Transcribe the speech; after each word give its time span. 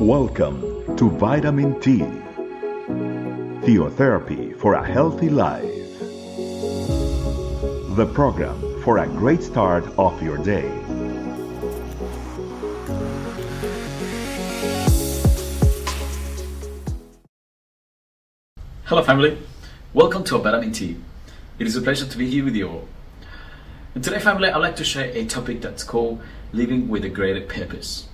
Welcome 0.00 0.96
to 0.96 1.10
Vitamin 1.10 1.80
T, 1.80 1.98
Theotherapy 3.66 4.56
for 4.56 4.74
a 4.74 4.86
Healthy 4.86 5.28
Life. 5.28 5.64
The 7.96 8.08
program 8.14 8.80
for 8.84 8.98
a 8.98 9.08
great 9.08 9.42
start 9.42 9.84
of 9.98 10.22
your 10.22 10.38
day. 10.38 10.68
Hello, 18.84 19.02
family. 19.02 19.36
Welcome 19.92 20.22
to 20.22 20.38
Vitamin 20.38 20.70
T. 20.70 20.96
It 21.58 21.66
is 21.66 21.74
a 21.74 21.82
pleasure 21.82 22.06
to 22.06 22.16
be 22.16 22.30
here 22.30 22.44
with 22.44 22.54
you 22.54 22.68
all. 22.68 22.88
And 23.96 24.04
today, 24.04 24.20
family, 24.20 24.48
I'd 24.48 24.58
like 24.58 24.76
to 24.76 24.84
share 24.84 25.10
a 25.10 25.24
topic 25.24 25.60
that's 25.60 25.82
called 25.82 26.20
living 26.52 26.86
with 26.86 27.04
a 27.04 27.08
greater 27.08 27.40
purpose. 27.40 28.06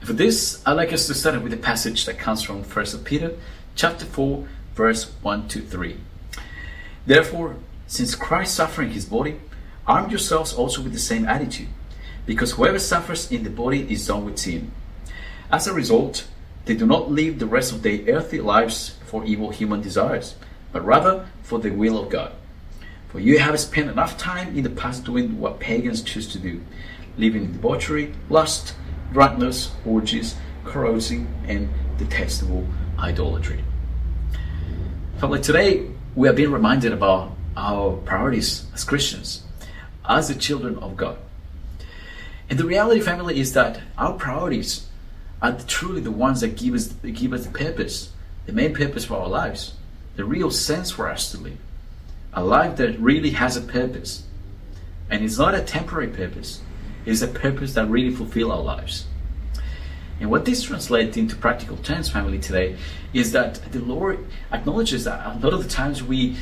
For 0.00 0.12
this, 0.12 0.62
I'd 0.64 0.72
like 0.72 0.92
us 0.92 1.06
to 1.08 1.14
start 1.14 1.42
with 1.42 1.52
a 1.52 1.58
passage 1.58 2.06
that 2.06 2.18
comes 2.18 2.42
from 2.42 2.62
1 2.62 2.86
Peter 3.04 3.34
chapter 3.74 4.04
4, 4.06 4.46
verse 4.74 5.12
1 5.22 5.48
to 5.48 5.60
3. 5.60 5.96
Therefore, 7.04 7.56
since 7.86 8.14
Christ 8.14 8.54
suffered 8.54 8.84
in 8.84 8.92
his 8.92 9.04
body, 9.04 9.40
arm 9.86 10.08
yourselves 10.08 10.54
also 10.54 10.82
with 10.82 10.92
the 10.92 10.98
same 10.98 11.26
attitude, 11.26 11.68
because 12.26 12.52
whoever 12.52 12.78
suffers 12.78 13.30
in 13.30 13.42
the 13.42 13.50
body 13.50 13.90
is 13.92 14.06
done 14.06 14.24
with 14.24 14.38
sin. 14.38 14.70
As 15.50 15.66
a 15.66 15.74
result, 15.74 16.26
they 16.64 16.74
do 16.74 16.86
not 16.86 17.10
live 17.10 17.38
the 17.38 17.46
rest 17.46 17.72
of 17.72 17.82
their 17.82 18.00
earthly 18.08 18.40
lives 18.40 18.96
for 19.06 19.24
evil 19.24 19.50
human 19.50 19.82
desires, 19.82 20.36
but 20.72 20.84
rather 20.84 21.28
for 21.42 21.58
the 21.58 21.70
will 21.70 21.98
of 22.00 22.08
God. 22.08 22.32
For 23.08 23.20
you 23.20 23.38
have 23.40 23.58
spent 23.58 23.90
enough 23.90 24.16
time 24.16 24.56
in 24.56 24.62
the 24.62 24.70
past 24.70 25.04
doing 25.04 25.40
what 25.40 25.60
pagans 25.60 26.02
choose 26.02 26.28
to 26.32 26.38
do, 26.38 26.62
living 27.16 27.44
in 27.44 27.52
debauchery, 27.52 28.14
lust, 28.30 28.74
drunkenness, 29.12 29.72
orgies, 29.86 30.36
carousing, 30.64 31.26
and 31.46 31.68
detestable 31.96 32.66
idolatry. 32.98 33.64
Family, 35.18 35.40
today 35.40 35.86
we 36.14 36.28
are 36.28 36.32
being 36.32 36.52
reminded 36.52 36.92
about 36.92 37.32
our 37.56 37.96
priorities 37.96 38.66
as 38.74 38.84
Christians, 38.84 39.42
as 40.08 40.28
the 40.28 40.34
children 40.34 40.78
of 40.78 40.96
God. 40.96 41.18
And 42.50 42.58
the 42.58 42.64
reality, 42.64 43.00
family, 43.00 43.38
is 43.40 43.52
that 43.52 43.80
our 43.96 44.14
priorities 44.14 44.86
are 45.42 45.52
truly 45.66 46.00
the 46.00 46.10
ones 46.10 46.40
that 46.40 46.56
give 46.56 46.74
us, 46.74 46.88
that 46.88 47.10
give 47.10 47.32
us 47.32 47.44
the 47.44 47.52
purpose, 47.52 48.12
the 48.46 48.52
main 48.52 48.74
purpose 48.74 49.04
for 49.04 49.16
our 49.16 49.28
lives, 49.28 49.74
the 50.16 50.24
real 50.24 50.50
sense 50.50 50.90
for 50.90 51.08
us 51.08 51.30
to 51.32 51.38
live. 51.38 51.58
A 52.32 52.42
life 52.42 52.76
that 52.76 52.98
really 52.98 53.30
has 53.30 53.56
a 53.56 53.60
purpose. 53.60 54.24
And 55.10 55.24
it's 55.24 55.38
not 55.38 55.54
a 55.54 55.62
temporary 55.62 56.08
purpose, 56.08 56.60
it's 57.08 57.22
a 57.22 57.28
purpose 57.28 57.74
that 57.74 57.88
really 57.88 58.14
fulfills 58.14 58.52
our 58.52 58.62
lives. 58.62 59.06
And 60.20 60.30
what 60.30 60.44
this 60.44 60.62
translates 60.62 61.16
into 61.16 61.36
practical 61.36 61.76
terms, 61.78 62.10
family, 62.10 62.38
today, 62.38 62.76
is 63.14 63.32
that 63.32 63.54
the 63.72 63.80
Lord 63.80 64.26
acknowledges 64.52 65.04
that 65.04 65.24
a 65.24 65.38
lot 65.38 65.54
of 65.54 65.62
the 65.62 65.68
times 65.68 66.02
we 66.02 66.36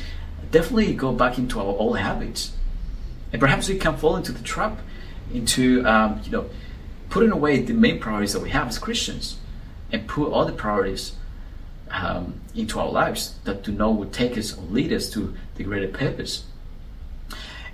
definitely 0.51 0.93
go 0.93 1.13
back 1.13 1.37
into 1.37 1.59
our 1.59 1.65
old 1.65 1.99
habits. 1.99 2.51
And 3.31 3.39
perhaps 3.39 3.69
we 3.69 3.77
can 3.77 3.95
fall 3.95 4.17
into 4.17 4.31
the 4.31 4.43
trap, 4.43 4.79
into, 5.33 5.85
um, 5.85 6.21
you 6.23 6.31
know, 6.31 6.49
putting 7.09 7.31
away 7.31 7.61
the 7.61 7.73
main 7.73 7.99
priorities 7.99 8.33
that 8.33 8.41
we 8.41 8.49
have 8.49 8.67
as 8.67 8.77
Christians 8.77 9.37
and 9.91 10.07
put 10.07 10.31
all 10.31 10.45
the 10.45 10.51
priorities 10.51 11.13
um, 11.91 12.41
into 12.55 12.79
our 12.79 12.89
lives 12.89 13.35
that 13.45 13.63
do 13.63 13.71
not 13.71 13.93
would 13.93 14.11
take 14.11 14.37
us 14.37 14.57
or 14.57 14.61
lead 14.63 14.91
us 14.91 15.09
to 15.11 15.33
the 15.55 15.63
greater 15.63 15.87
purpose. 15.87 16.45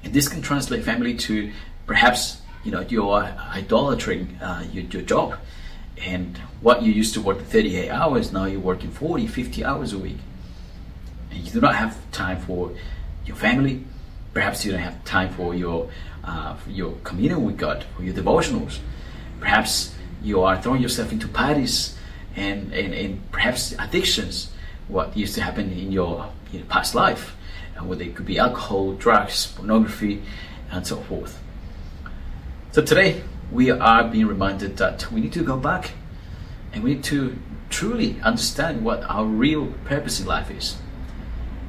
And 0.04 0.14
this 0.14 0.28
can 0.28 0.42
translate 0.42 0.84
family 0.84 1.16
to 1.16 1.52
perhaps 1.88 2.42
you 2.64 2.72
know 2.72 2.82
you're 2.82 3.14
idolatering 3.14 4.38
uh, 4.42 4.66
your, 4.72 4.84
your 4.86 5.02
job. 5.02 5.38
And 6.06 6.38
what 6.62 6.82
you 6.82 6.92
used 6.92 7.14
to 7.14 7.22
work 7.22 7.42
38 7.42 7.90
hours 7.90 8.34
now 8.34 8.46
you're 8.46 8.60
working 8.60 8.92
40 8.92 9.28
50 9.28 9.64
hours 9.64 9.94
a 9.94 10.00
week. 10.00 10.18
And 11.32 11.40
you 11.40 11.52
do 11.52 11.62
not 11.62 11.76
have 11.76 11.98
time 12.12 12.40
for 12.40 12.72
your 13.26 13.36
family. 13.36 13.86
Perhaps 14.34 14.66
you 14.66 14.72
don't 14.72 14.82
have 14.82 15.04
time 15.06 15.32
for 15.34 15.54
your 15.54 15.90
uh, 16.24 16.56
for 16.56 16.70
your 16.70 16.94
communion 17.04 17.44
with 17.44 17.58
god 17.58 17.86
for 17.96 18.04
your 18.04 18.14
devotionals. 18.14 18.80
Perhaps 19.40 19.94
you 20.24 20.42
are 20.42 20.60
throwing 20.62 20.82
yourself 20.82 21.12
into 21.12 21.28
parties 21.28 21.98
and, 22.36 22.74
and, 22.74 22.94
and 22.94 23.32
perhaps 23.32 23.74
addictions, 23.78 24.52
what 24.88 25.16
used 25.16 25.36
to 25.36 25.42
happen 25.42 25.72
in 25.72 25.92
your, 25.92 26.32
in 26.52 26.60
your 26.60 26.68
past 26.68 26.96
life, 26.96 27.36
and 27.76 27.88
whether 27.88 28.04
it 28.04 28.16
could 28.16 28.26
be 28.26 28.40
alcohol, 28.40 28.94
drugs, 28.94 29.48
pornography, 29.48 30.22
and 30.72 30.86
so 30.86 30.98
forth. 30.98 31.40
So 32.74 32.82
today 32.82 33.22
we 33.52 33.70
are 33.70 34.04
being 34.04 34.26
reminded 34.26 34.78
that 34.78 35.12
we 35.12 35.22
need 35.22 35.34
to 35.34 35.44
go 35.44 35.58
back 35.58 35.92
and 36.74 36.84
we 36.84 36.96
need 36.96 37.04
to 37.04 37.38
truly 37.70 38.20
understand 38.22 38.84
what 38.84 39.04
our 39.04 39.26
real 39.26 39.68
purpose 39.86 40.20
in 40.20 40.26
life 40.26 40.50
is. 40.50 40.78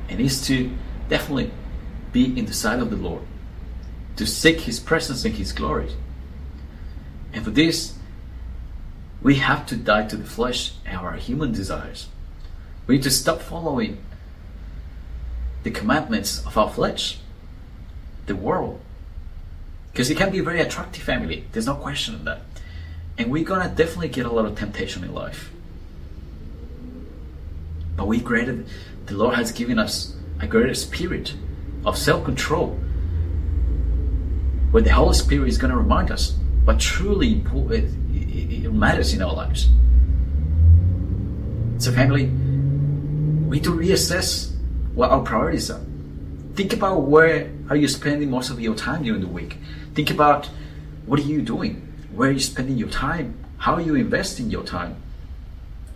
And 0.09 0.19
is 0.19 0.47
to 0.47 0.71
definitely 1.11 1.51
be 2.11 2.39
in 2.39 2.47
the 2.47 2.55
sight 2.55 2.79
of 2.79 2.89
the 2.89 2.97
Lord, 2.97 3.21
to 4.17 4.27
seek 4.27 4.61
His 4.63 4.81
presence 4.81 5.27
and 5.27 5.35
His 5.35 5.53
glory. 5.53 5.91
And 7.35 7.45
for 7.45 7.51
this, 7.51 7.99
we 9.21 9.35
have 9.35 9.67
to 9.67 9.77
die 9.77 10.07
to 10.07 10.17
the 10.17 10.25
flesh 10.25 10.73
and 10.87 10.97
our 10.97 11.17
human 11.17 11.53
desires. 11.53 12.09
We 12.87 12.95
need 12.95 13.05
to 13.05 13.11
stop 13.11 13.43
following 13.43 13.99
the 15.65 15.71
commandments 15.71 16.47
of 16.47 16.57
our 16.57 16.71
flesh, 16.71 17.19
the 18.25 18.37
world. 18.37 18.81
Because 19.95 20.11
it 20.11 20.17
can 20.17 20.33
be 20.33 20.41
a 20.41 20.43
very 20.43 20.61
attractive 20.61 21.05
family. 21.05 21.45
There's 21.53 21.67
no 21.67 21.77
question 21.77 22.17
of 22.17 22.25
that. 22.25 22.41
And 23.17 23.31
we're 23.31 23.45
gonna 23.45 23.73
definitely 23.73 24.09
get 24.09 24.27
a 24.27 24.29
lot 24.29 24.45
of 24.45 24.59
temptation 24.59 25.05
in 25.05 25.15
life. 25.15 25.53
But 27.97 28.09
we 28.09 28.19
greater 28.19 28.65
the 29.07 29.15
Lord 29.15 29.37
has 29.37 29.53
given 29.53 29.79
us 29.79 30.17
a 30.41 30.49
greater 30.49 30.75
spirit 30.75 31.35
of 31.87 31.97
self-control. 31.97 32.71
Where 34.73 34.83
the 34.83 34.91
Holy 34.91 35.15
Spirit 35.15 35.47
is 35.47 35.59
gonna 35.59 35.77
remind 35.77 36.11
us 36.11 36.37
what 36.65 36.81
truly 36.81 37.45
it 37.71 38.73
matters 38.73 39.15
in 39.15 39.23
our 39.23 39.33
lives. 39.33 39.69
So, 41.79 41.93
family, 41.93 42.27
we 42.27 43.59
need 43.59 43.65
to 43.65 43.71
reassess 43.71 44.51
what 44.95 45.11
our 45.11 45.21
priorities 45.21 45.71
are. 45.71 45.81
Think 46.55 46.73
about 46.73 47.03
where 47.03 47.51
are 47.69 47.77
you 47.77 47.89
spending 47.89 48.31
most 48.31 48.51
of 48.51 48.61
your 48.61 48.75
time 48.75 49.03
during 49.03 49.21
the 49.21 49.27
week. 49.29 49.59
Think 49.95 50.11
about 50.11 50.49
what 51.07 51.19
are 51.19 51.23
you 51.23 51.43
doing? 51.43 51.93
Where 52.13 52.31
are 52.31 52.33
you 52.33 52.41
spending 52.41 52.77
your 52.77 52.89
time? 52.89 53.39
How 53.59 53.75
are 53.75 53.81
you 53.81 53.95
investing 53.95 54.51
your 54.51 54.63
time? 54.63 54.97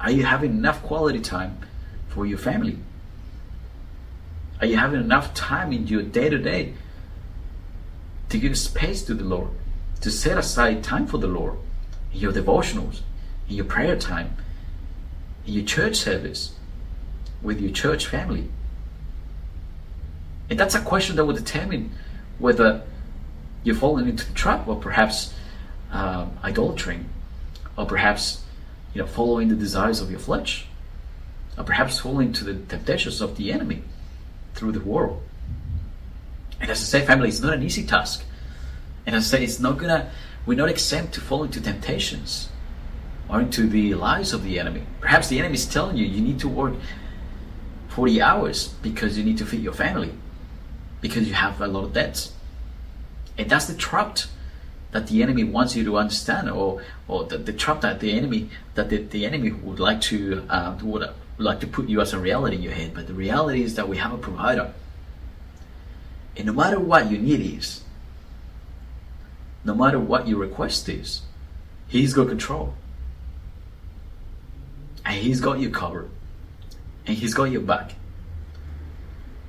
Are 0.01 0.11
you 0.11 0.25
having 0.25 0.51
enough 0.51 0.83
quality 0.83 1.21
time 1.21 1.59
for 2.09 2.27
your 2.27 2.39
family? 2.39 2.79
Are 4.61 4.67
you 4.67 4.77
having 4.77 5.01
enough 5.01 5.35
time 5.35 5.73
in 5.73 5.87
your 5.87 6.03
day 6.03 6.29
to 6.29 6.39
day 6.39 6.75
to 8.29 8.39
give 8.39 8.59
space 8.59 9.03
to 9.05 9.15
the 9.15 9.25
Lord, 9.25 9.51
to 10.01 10.11
set 10.11 10.37
aside 10.37 10.83
time 10.83 11.07
for 11.07 11.19
the 11.19 11.29
Lord? 11.29 11.59
in 12.13 12.21
your 12.21 12.33
devotionals, 12.33 13.01
in 13.49 13.57
your 13.57 13.65
prayer 13.65 13.97
time, 13.97 14.37
in 15.47 15.55
your 15.55 15.65
church 15.65 15.97
service, 15.97 16.53
with 17.43 17.61
your 17.61 17.71
church 17.71 18.07
family? 18.07 18.49
And 20.51 20.59
that's 20.59 20.75
a 20.75 20.81
question 20.81 21.17
that 21.17 21.25
will 21.25 21.35
determine 21.35 21.93
whether 22.39 22.83
you're 23.65 23.75
falling 23.75 24.09
into 24.09 24.27
the 24.27 24.33
trap 24.35 24.67
or 24.67 24.77
perhaps 24.77 25.35
um, 25.91 26.39
or 27.77 27.87
perhaps 27.87 28.43
you 28.95 29.01
know 29.01 29.07
following 29.07 29.49
the 29.49 29.57
desires 29.57 30.01
of 30.01 30.11
your 30.11 30.21
flesh 30.21 30.67
or 31.57 31.65
perhaps 31.65 31.99
falling 31.99 32.33
to 32.33 32.45
the 32.45 32.55
temptations 32.55 33.21
of 33.21 33.37
the 33.37 33.53
enemy 33.53 33.83
through 34.55 34.73
the 34.73 34.81
world. 34.81 35.23
And 36.61 36.71
as 36.71 36.81
I 36.81 36.85
say, 36.85 37.07
family, 37.07 37.29
it's 37.29 37.41
not 37.41 37.55
an 37.55 37.63
easy 37.63 37.85
task. 37.85 38.25
And 39.07 39.15
as 39.15 39.33
I 39.33 39.39
say, 39.39 39.45
it's 39.45 39.61
not 39.61 39.79
gonna 39.79 40.11
we're 40.47 40.57
not 40.57 40.69
exempt 40.71 41.15
to 41.15 41.21
fall 41.21 41.45
into 41.45 41.61
temptations 41.61 42.49
or 43.29 43.41
into 43.41 43.67
the 43.69 43.95
lies 43.95 44.33
of 44.33 44.43
the 44.43 44.59
enemy. 44.59 44.83
Perhaps 45.01 45.29
the 45.29 45.39
enemy 45.39 45.55
is 45.55 45.67
telling 45.67 45.97
you 45.97 46.07
you 46.07 46.21
need 46.21 46.39
to 46.41 46.49
work 46.49 46.75
40 47.89 48.23
hours 48.23 48.69
because 48.83 49.19
you 49.19 49.25
need 49.25 49.39
to 49.39 49.45
feed 49.47 49.63
your 49.63 49.73
family, 49.73 50.13
because 51.01 51.27
you 51.27 51.35
have 51.35 51.61
a 51.61 51.67
lot 51.67 51.85
of 51.85 51.93
debts. 51.93 52.33
And 53.37 53.49
that's 53.49 53.67
the 53.67 53.75
trap 53.75 54.19
that 54.91 55.07
the 55.07 55.23
enemy 55.23 55.45
wants 55.45 55.77
you 55.77 55.85
to 55.85 55.99
understand, 55.99 56.51
or, 56.51 56.83
or 57.07 57.25
the, 57.25 57.39
the 57.39 57.53
trap 57.53 57.83
that 57.83 58.01
the 58.01 58.13
enemy 58.13 58.51
that 58.75 58.89
the, 58.89 58.99
the 58.99 59.27
enemy 59.27 59.51
would 59.53 59.79
like 59.79 60.01
to 60.03 60.45
uh, 60.49 60.77
would, 60.83 61.09
like 61.37 61.61
to 61.61 61.67
put 61.67 61.89
you 61.89 62.01
as 62.01 62.13
a 62.13 62.19
reality 62.19 62.57
in 62.57 62.63
your 62.63 62.73
head. 62.73 62.95
But 62.95 63.07
the 63.07 63.15
reality 63.15 63.63
is 63.63 63.75
that 63.77 63.89
we 63.89 63.97
have 63.99 64.13
a 64.13 64.19
provider, 64.19 64.73
and 66.37 66.47
no 66.47 66.53
matter 66.53 66.81
what 66.81 67.11
your 67.11 67.21
need 67.21 67.59
is, 67.59 67.83
no 69.65 69.75
matter 69.75 70.01
what 70.01 70.27
your 70.27 70.39
request 70.39 70.89
is, 70.89 71.23
He's 71.89 72.15
got 72.15 72.29
control. 72.29 72.75
And 75.05 75.15
He's 75.21 75.41
got 75.41 75.59
you 75.59 75.71
covered. 75.71 76.11
And 77.07 77.17
He's 77.17 77.35
got 77.35 77.45
your 77.45 77.63
back. 77.63 77.95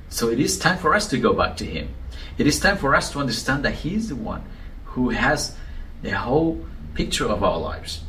So 0.10 0.30
it 0.30 0.40
is 0.40 0.58
time 0.58 0.78
for 0.78 0.94
us 0.96 1.08
to 1.08 1.18
go 1.18 1.34
back 1.34 1.58
to 1.58 1.66
Him. 1.66 1.90
It 2.38 2.48
is 2.48 2.60
time 2.60 2.78
for 2.78 2.96
us 2.96 3.12
to 3.12 3.20
understand 3.20 3.64
that 3.66 3.76
He 3.76 3.96
is 3.96 4.10
the 4.10 4.16
one 4.16 4.44
who 4.86 5.10
has 5.10 5.56
the 6.02 6.12
whole 6.12 6.66
picture 6.94 7.28
of 7.28 7.44
our 7.44 7.58
lives. 7.58 8.02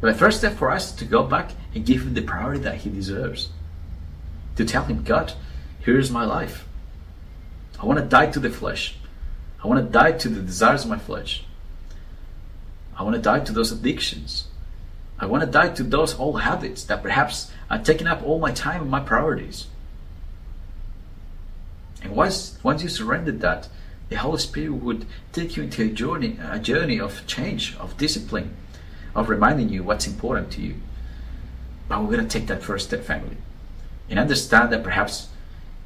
But 0.00 0.12
the 0.12 0.18
first 0.18 0.38
step 0.38 0.54
for 0.54 0.70
us 0.70 0.90
is 0.90 0.96
to 0.96 1.04
go 1.04 1.22
back 1.22 1.52
and 1.74 1.86
give 1.86 2.02
him 2.02 2.14
the 2.14 2.22
priority 2.22 2.60
that 2.62 2.78
he 2.78 2.90
deserves. 2.90 3.50
To 4.56 4.64
tell 4.64 4.84
him, 4.84 5.04
God, 5.04 5.32
here's 5.80 6.10
my 6.10 6.24
life. 6.24 6.66
I 7.80 7.86
want 7.86 8.00
to 8.00 8.04
die 8.04 8.26
to 8.32 8.40
the 8.40 8.50
flesh. 8.50 8.96
I 9.62 9.68
want 9.68 9.84
to 9.84 9.92
die 9.92 10.12
to 10.12 10.28
the 10.28 10.40
desires 10.40 10.82
of 10.82 10.90
my 10.90 10.98
flesh. 10.98 11.44
I 12.96 13.04
want 13.04 13.14
to 13.14 13.22
die 13.22 13.40
to 13.40 13.52
those 13.52 13.70
addictions. 13.70 14.48
I 15.18 15.26
want 15.26 15.44
to 15.44 15.50
die 15.50 15.68
to 15.68 15.84
those 15.84 16.18
old 16.18 16.42
habits 16.42 16.82
that 16.84 17.02
perhaps 17.02 17.52
are 17.70 17.78
taking 17.78 18.08
up 18.08 18.24
all 18.24 18.40
my 18.40 18.50
time 18.50 18.82
and 18.82 18.90
my 18.90 19.00
priorities. 19.00 19.68
And 22.02 22.12
once, 22.12 22.58
once 22.62 22.82
you 22.82 22.88
surrendered 22.88 23.40
that, 23.40 23.68
the 24.08 24.16
Holy 24.16 24.38
Spirit 24.38 24.74
would 24.74 25.06
take 25.32 25.56
you 25.56 25.62
into 25.62 25.84
a 25.84 25.88
journey, 25.88 26.38
a 26.42 26.58
journey 26.58 27.00
of 27.00 27.26
change, 27.26 27.76
of 27.76 27.96
discipline, 27.96 28.54
of 29.14 29.28
reminding 29.28 29.68
you 29.68 29.82
what's 29.82 30.06
important 30.06 30.50
to 30.52 30.60
you. 30.60 30.74
But 31.88 32.02
we're 32.02 32.16
going 32.16 32.26
to 32.26 32.38
take 32.38 32.48
that 32.48 32.62
first 32.62 32.88
step, 32.88 33.04
family, 33.04 33.36
and 34.10 34.18
understand 34.18 34.72
that 34.72 34.82
perhaps 34.82 35.28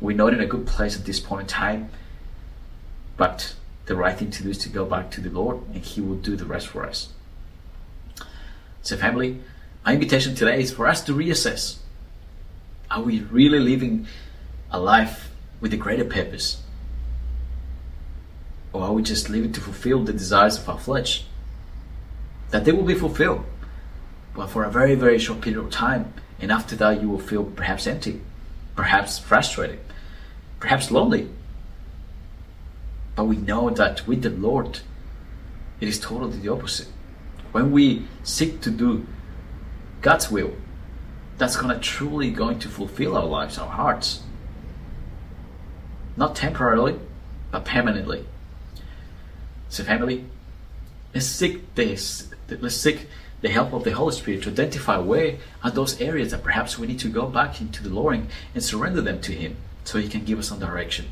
we're 0.00 0.16
not 0.16 0.34
in 0.34 0.40
a 0.40 0.46
good 0.46 0.66
place 0.66 0.98
at 0.98 1.04
this 1.04 1.20
point 1.20 1.42
in 1.42 1.46
time, 1.46 1.90
but 3.16 3.54
the 3.86 3.96
right 3.96 4.18
thing 4.18 4.30
to 4.30 4.42
do 4.42 4.50
is 4.50 4.58
to 4.58 4.68
go 4.68 4.84
back 4.84 5.10
to 5.12 5.20
the 5.20 5.30
Lord, 5.30 5.62
and 5.72 5.82
He 5.84 6.00
will 6.00 6.16
do 6.16 6.36
the 6.36 6.44
rest 6.44 6.66
for 6.66 6.84
us. 6.84 7.08
So, 8.82 8.96
family, 8.96 9.40
our 9.84 9.92
invitation 9.92 10.34
today 10.34 10.60
is 10.60 10.72
for 10.72 10.86
us 10.86 11.02
to 11.04 11.12
reassess. 11.12 11.78
Are 12.90 13.02
we 13.02 13.20
really 13.20 13.60
living 13.60 14.06
a 14.70 14.78
life 14.78 15.25
with 15.60 15.72
a 15.72 15.76
greater 15.76 16.04
purpose? 16.04 16.62
Or 18.72 18.82
are 18.82 18.92
we 18.92 19.02
just 19.02 19.30
living 19.30 19.52
to 19.52 19.60
fulfill 19.60 20.04
the 20.04 20.12
desires 20.12 20.58
of 20.58 20.68
our 20.68 20.78
flesh? 20.78 21.24
That 22.50 22.64
they 22.64 22.72
will 22.72 22.84
be 22.84 22.94
fulfilled, 22.94 23.44
but 24.34 24.48
for 24.48 24.64
a 24.64 24.70
very, 24.70 24.94
very 24.94 25.18
short 25.18 25.40
period 25.40 25.58
of 25.58 25.70
time, 25.70 26.12
and 26.40 26.52
after 26.52 26.76
that, 26.76 27.00
you 27.00 27.08
will 27.08 27.18
feel 27.18 27.44
perhaps 27.44 27.86
empty, 27.86 28.20
perhaps 28.74 29.18
frustrated, 29.18 29.80
perhaps 30.60 30.90
lonely. 30.90 31.28
But 33.14 33.24
we 33.24 33.36
know 33.36 33.70
that 33.70 34.06
with 34.06 34.22
the 34.22 34.30
Lord, 34.30 34.80
it 35.80 35.88
is 35.88 35.98
totally 35.98 36.38
the 36.38 36.52
opposite. 36.52 36.88
When 37.52 37.70
we 37.70 38.06
seek 38.22 38.60
to 38.60 38.70
do 38.70 39.06
God's 40.02 40.30
will, 40.30 40.54
that's 41.38 41.56
gonna 41.56 41.78
truly 41.78 42.30
going 42.30 42.58
to 42.58 42.68
fulfill 42.68 43.16
our 43.16 43.24
lives, 43.24 43.58
our 43.58 43.68
hearts. 43.68 44.22
Not 46.16 46.34
temporarily, 46.34 46.98
but 47.50 47.64
permanently. 47.64 48.24
So 49.68 49.84
family, 49.84 50.24
let's 51.14 51.26
seek 51.26 51.74
this 51.74 52.28
let's 52.48 52.76
seek 52.76 53.08
the 53.40 53.48
help 53.48 53.72
of 53.72 53.84
the 53.84 53.90
Holy 53.90 54.12
Spirit 54.12 54.42
to 54.44 54.50
identify 54.50 54.98
where 54.98 55.36
are 55.62 55.70
those 55.70 56.00
areas 56.00 56.30
that 56.30 56.42
perhaps 56.42 56.78
we 56.78 56.86
need 56.86 56.98
to 57.00 57.08
go 57.08 57.26
back 57.26 57.60
into 57.60 57.82
the 57.82 57.90
Lord 57.90 58.26
and 58.54 58.62
surrender 58.62 59.00
them 59.00 59.20
to 59.22 59.32
Him 59.32 59.56
so 59.84 59.98
He 59.98 60.08
can 60.08 60.24
give 60.24 60.38
us 60.38 60.48
some 60.48 60.58
direction. 60.58 61.06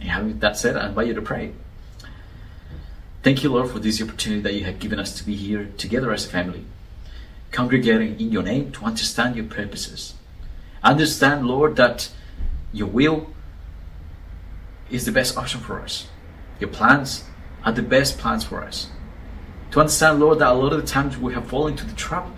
And 0.00 0.10
having 0.10 0.38
that 0.40 0.56
said, 0.56 0.76
I 0.76 0.88
invite 0.88 1.08
you 1.08 1.14
to 1.14 1.22
pray. 1.22 1.52
Thank 3.22 3.42
you, 3.42 3.50
Lord, 3.50 3.70
for 3.70 3.78
this 3.78 4.02
opportunity 4.02 4.42
that 4.42 4.54
you 4.54 4.64
have 4.64 4.80
given 4.80 4.98
us 4.98 5.16
to 5.18 5.24
be 5.24 5.36
here 5.36 5.70
together 5.76 6.12
as 6.12 6.26
a 6.26 6.28
family, 6.28 6.64
congregating 7.52 8.18
in 8.18 8.32
your 8.32 8.42
name 8.42 8.72
to 8.72 8.84
understand 8.84 9.36
your 9.36 9.44
purposes. 9.44 10.14
Understand, 10.82 11.46
Lord, 11.46 11.76
that 11.76 12.10
your 12.72 12.88
will 12.88 13.28
is 14.90 15.04
the 15.04 15.12
best 15.12 15.36
option 15.36 15.60
for 15.60 15.80
us. 15.80 16.08
Your 16.60 16.70
plans 16.70 17.24
are 17.64 17.72
the 17.72 17.82
best 17.82 18.18
plans 18.18 18.44
for 18.44 18.62
us. 18.62 18.88
To 19.72 19.80
understand, 19.80 20.20
Lord, 20.20 20.38
that 20.40 20.50
a 20.50 20.54
lot 20.54 20.72
of 20.72 20.80
the 20.80 20.86
times 20.86 21.16
we 21.16 21.32
have 21.34 21.46
fallen 21.46 21.72
into 21.72 21.86
the 21.86 21.94
trap 21.94 22.28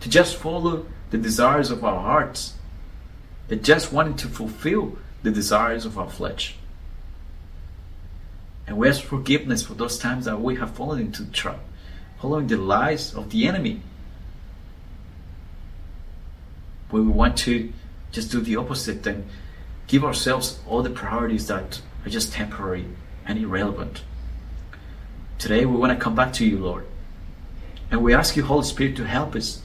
to 0.00 0.08
just 0.08 0.36
follow 0.36 0.86
the 1.10 1.18
desires 1.18 1.70
of 1.70 1.84
our 1.84 2.00
hearts, 2.00 2.54
that 3.48 3.62
just 3.62 3.92
wanting 3.92 4.16
to 4.16 4.28
fulfill 4.28 4.98
the 5.22 5.30
desires 5.30 5.86
of 5.86 5.98
our 5.98 6.10
flesh. 6.10 6.56
And 8.66 8.76
we 8.76 8.88
ask 8.88 9.02
forgiveness 9.02 9.62
for 9.62 9.74
those 9.74 9.98
times 9.98 10.24
that 10.24 10.40
we 10.40 10.56
have 10.56 10.72
fallen 10.72 11.00
into 11.00 11.22
the 11.22 11.32
trap, 11.32 11.60
following 12.20 12.48
the 12.48 12.56
lies 12.56 13.14
of 13.14 13.30
the 13.30 13.46
enemy. 13.46 13.80
We 16.90 17.00
want 17.00 17.36
to 17.38 17.72
just 18.14 18.30
do 18.30 18.40
the 18.40 18.56
opposite 18.56 19.04
and 19.06 19.26
give 19.88 20.04
ourselves 20.04 20.60
all 20.68 20.82
the 20.82 20.90
priorities 20.90 21.48
that 21.48 21.80
are 22.06 22.08
just 22.08 22.32
temporary 22.32 22.86
and 23.26 23.38
irrelevant. 23.38 24.04
Today 25.38 25.66
we 25.66 25.76
want 25.76 25.92
to 25.92 26.02
come 26.02 26.14
back 26.14 26.32
to 26.34 26.46
you, 26.46 26.58
Lord. 26.58 26.86
And 27.90 28.02
we 28.02 28.14
ask 28.14 28.36
you, 28.36 28.44
Holy 28.44 28.64
Spirit, 28.64 28.96
to 28.96 29.06
help 29.06 29.34
us 29.34 29.62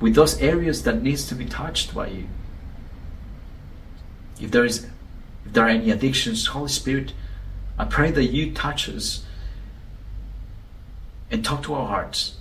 with 0.00 0.14
those 0.14 0.40
areas 0.40 0.84
that 0.84 1.02
needs 1.02 1.26
to 1.28 1.34
be 1.34 1.44
touched 1.44 1.92
by 1.92 2.06
you. 2.06 2.28
If 4.40 4.52
there 4.52 4.64
is 4.64 4.86
if 5.44 5.52
there 5.52 5.66
are 5.66 5.68
any 5.68 5.90
addictions, 5.90 6.46
Holy 6.46 6.68
Spirit, 6.68 7.12
I 7.78 7.84
pray 7.84 8.12
that 8.12 8.26
you 8.26 8.52
touch 8.52 8.88
us 8.88 9.24
and 11.32 11.44
talk 11.44 11.64
to 11.64 11.74
our 11.74 11.88
hearts 11.88 12.36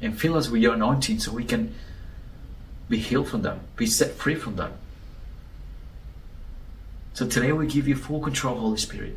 and 0.00 0.18
fill 0.18 0.36
us 0.36 0.48
with 0.48 0.62
your 0.62 0.74
anointing 0.74 1.18
so 1.18 1.32
we 1.32 1.44
can 1.44 1.74
be 2.88 2.98
healed 2.98 3.28
from 3.28 3.42
them, 3.42 3.60
be 3.76 3.86
set 3.86 4.12
free 4.12 4.34
from 4.34 4.56
them. 4.56 4.72
So 7.14 7.26
today 7.26 7.52
we 7.52 7.66
give 7.66 7.88
you 7.88 7.96
full 7.96 8.20
control, 8.20 8.58
Holy 8.58 8.76
Spirit. 8.76 9.16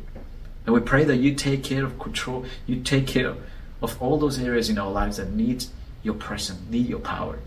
And 0.66 0.74
we 0.74 0.80
pray 0.80 1.04
that 1.04 1.16
you 1.16 1.34
take 1.34 1.62
care 1.62 1.84
of 1.84 1.98
control, 1.98 2.44
you 2.66 2.80
take 2.80 3.06
care 3.06 3.34
of 3.82 4.02
all 4.02 4.18
those 4.18 4.38
areas 4.38 4.68
in 4.68 4.78
our 4.78 4.90
lives 4.90 5.16
that 5.18 5.32
need 5.32 5.66
your 6.02 6.14
presence, 6.14 6.60
need 6.70 6.86
your 6.88 6.98
power. 6.98 7.38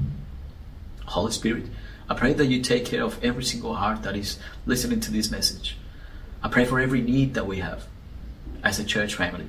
Holy 1.06 1.31
Spirit, 1.31 1.66
I 2.10 2.16
pray 2.16 2.34
that 2.34 2.46
you 2.46 2.62
take 2.62 2.86
care 2.86 3.04
of 3.04 3.24
every 3.24 3.44
single 3.44 3.76
heart 3.76 4.04
that 4.04 4.16
is 4.16 4.38
listening 4.66 5.00
to 5.02 5.12
this 5.12 5.31
message. 5.31 5.78
I 6.42 6.50
pray 6.50 6.66
for 6.66 6.80
every 6.80 7.02
need 7.02 7.34
that 7.34 7.48
we 7.48 7.60
have 7.60 7.86
as 8.64 8.80
a 8.80 8.84
church 8.84 9.16
family. 9.16 9.48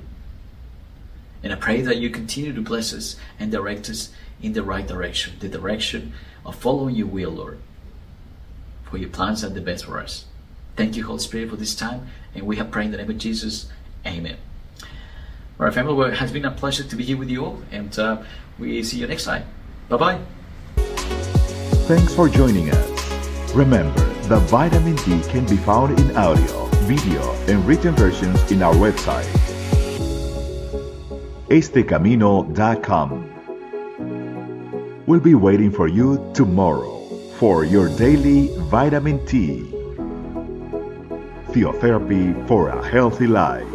And 1.45 1.53
I 1.53 1.57
pray 1.57 1.81
that 1.81 1.97
you 1.97 2.09
continue 2.09 2.53
to 2.53 2.61
bless 2.61 2.91
us 2.91 3.17
and 3.39 3.51
direct 3.51 3.87
us 3.87 4.09
in 4.41 4.53
the 4.53 4.63
right 4.63 4.85
direction, 4.85 5.35
the 5.39 5.47
direction 5.47 6.13
of 6.43 6.55
following 6.55 6.95
your 6.95 7.05
will, 7.05 7.29
Lord. 7.29 7.59
For 8.85 8.97
your 8.97 9.09
plans 9.09 9.43
are 9.43 9.49
the 9.49 9.61
best 9.61 9.85
for 9.85 9.99
us. 9.99 10.25
Thank 10.75 10.97
you, 10.97 11.05
Holy 11.05 11.19
Spirit, 11.19 11.51
for 11.51 11.55
this 11.55 11.75
time. 11.75 12.07
And 12.33 12.47
we 12.47 12.55
have 12.55 12.71
prayed 12.71 12.85
in 12.85 12.91
the 12.93 12.97
name 12.97 13.11
of 13.11 13.19
Jesus. 13.19 13.67
Amen. 14.07 14.37
All 14.81 15.67
right, 15.67 15.73
family, 15.73 15.93
well, 15.93 16.07
it 16.11 16.17
has 16.17 16.31
been 16.31 16.45
a 16.45 16.51
pleasure 16.51 16.83
to 16.83 16.95
be 16.95 17.03
here 17.03 17.15
with 17.15 17.29
you 17.29 17.45
all. 17.45 17.61
And 17.71 17.97
uh, 17.99 18.23
we 18.57 18.81
see 18.81 18.97
you 18.97 19.05
next 19.05 19.25
time. 19.25 19.45
Bye 19.87 19.97
bye. 19.97 20.19
Thanks 21.85 22.15
for 22.15 22.27
joining 22.27 22.71
us. 22.71 23.53
Remember 23.53 24.01
that 24.29 24.41
vitamin 24.49 24.97
T 24.97 25.21
can 25.29 25.45
be 25.45 25.57
found 25.57 25.99
in 25.99 26.17
audio, 26.17 26.65
video, 26.87 27.21
and 27.47 27.63
written 27.67 27.93
versions 27.93 28.51
in 28.51 28.63
our 28.63 28.73
website, 28.73 29.29
estecamino.com. 31.49 33.31
We'll 35.05 35.19
be 35.19 35.35
waiting 35.35 35.71
for 35.71 35.87
you 35.87 36.31
tomorrow 36.33 36.95
for 37.37 37.63
your 37.63 37.89
daily 37.97 38.49
vitamin 38.69 39.23
T. 39.25 39.71
Theotherapy 41.49 42.47
for 42.47 42.69
a 42.69 42.87
healthy 42.87 43.27
life. 43.27 43.74